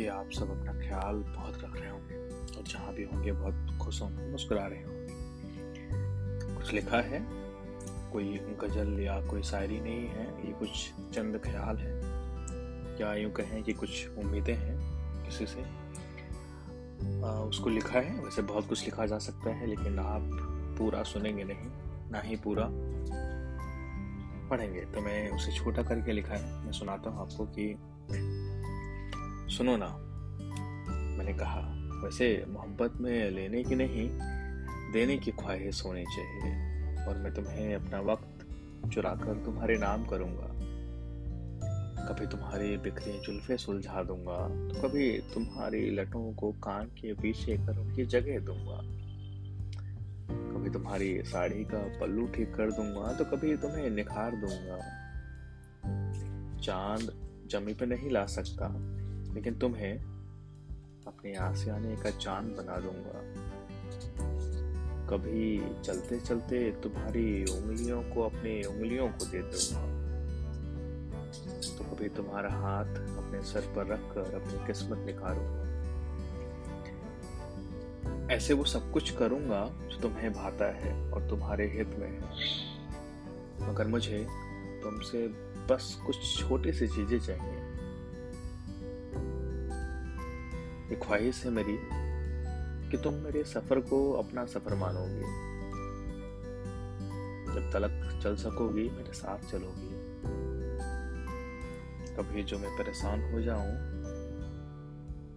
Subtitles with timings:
[0.00, 2.14] कि आप सब अपना ख्याल बहुत रख रहे होंगे
[2.58, 5.06] और जहाँ भी होंगे बहुत खुश होंगे मुस्कुरा रहे होंगे।
[6.54, 7.20] कुछ लिखा है
[8.12, 11.92] कोई गज़ल या कोई शायरी नहीं है ये कुछ चंद ख्याल है।
[13.00, 14.78] या यूँ कहें कि कुछ उम्मीदें हैं
[15.24, 15.60] किसी से?
[17.24, 20.30] आ, उसको लिखा है वैसे बहुत कुछ लिखा जा सकता है लेकिन आप
[20.78, 21.70] पूरा सुनेंगे नहीं
[22.10, 22.66] ना ही पूरा
[24.48, 27.74] पढ़ेंगे। तो मैं उसे छोटा करके लिखा है। मैं सुनाता हूँ आपको कि
[29.50, 29.86] सुनो ना,
[31.16, 31.60] मैंने कहा,
[32.04, 34.08] वैसे मोहब्बत में लेने की नहीं,
[34.92, 36.50] देने की ख्वाहिश होनी चाहिए,
[37.06, 38.46] और मैं तुम्हें अपना वक्त
[38.92, 40.46] चुरा कर तुम्हारे नाम करूँगा।
[42.06, 47.78] कभी तुम्हारी बिखरी जुल्फे सुलझा दूँगा तो कभी तुम्हारी लटों को कान के पीछे कर
[47.78, 48.78] उनकी जगह दूँगा।
[50.52, 54.78] कभी तुम्हारी साड़ी का पल्लू ठीक कर दूँगा तो कभी तुम्हें निखार दूँगा।
[56.60, 57.12] चाँद
[57.50, 58.68] जमी पे नहीं ला सकता
[59.34, 59.98] लेकिन तुम्हें
[61.06, 63.20] अपने आसियाने का चाँद बना दूँगा।
[65.08, 69.82] कभी चलते चलते तुम्हारी उंगलियों को अपनी उंगलियों को दे दूँगा।
[71.78, 75.70] तो कभी तुम्हारा हाथ अपने सर पर रखकर अपनी किस्मत निखारूँगा।
[78.34, 82.20] ऐसे वो सब कुछ करूँगा जो तुम्हें भाता है और तुम्हारे हित में है।
[83.68, 84.26] मगर मुझे
[84.82, 85.28] तुमसे
[85.70, 87.59] बस कुछ छोटी सी चीज़ें चाहिए।
[90.90, 91.78] ये ख्वाहिश है मेरी
[92.90, 95.20] कि तुम मेरे सफ़र को अपना सफ़र मानोगी।
[97.54, 99.90] जब तलक चल सकोगी, मेरे साथ चलोगी।
[102.16, 103.76] कभी जो मैं परेशान हो जाऊँ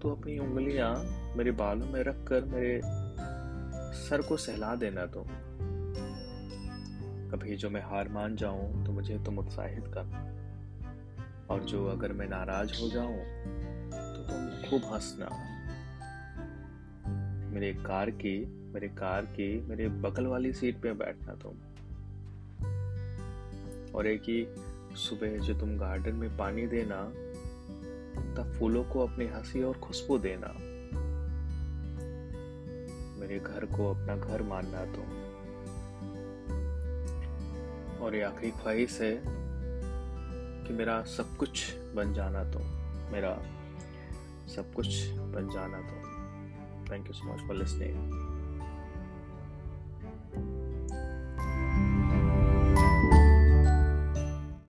[0.00, 0.94] तो अपनी उंगलियाँ
[1.36, 2.80] मेरे बालों में रखकर मेरे
[3.94, 5.24] सर को सहला देना तुम।
[7.30, 10.20] कभी जो मैं हार मान जाऊँ तो मुझे तुम उत्साहित करना
[11.50, 13.16] और जो अगर मैं नाराज़ हो जाऊँ
[14.72, 15.28] खूब हंसना
[17.50, 21.52] मेरे कार की, मेरे कार की, मेरे बगल वाली सीट पे बैठना तुम।
[23.94, 24.46] और एक ही
[24.96, 27.02] सुबह जो तुम गार्डन में पानी देना,
[28.34, 30.54] तब फूलों को अपनी हँसी और खुशबू देना।
[33.20, 35.04] मेरे घर को अपना घर मानना तुम।
[38.06, 39.22] और ये आखिरी ख्वाहिश है
[40.66, 42.62] कि मेरा सब कुछ बन जाना तुम,
[43.12, 43.58] मेरा
[44.48, 46.02] सब कुछ बन जाना था
[46.90, 48.31] thank you so much for listening